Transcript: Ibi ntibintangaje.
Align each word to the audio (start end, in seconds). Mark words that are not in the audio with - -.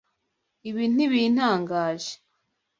Ibi 0.69 0.83
ntibintangaje. 0.93 2.13